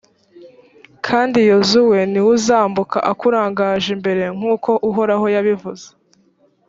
[1.05, 5.87] kandi yozuwe ni we uzambuka akurangaje imbere nk’uko uhoraho yabivuze.